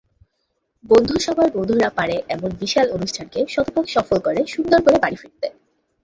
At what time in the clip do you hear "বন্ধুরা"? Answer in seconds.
1.55-1.89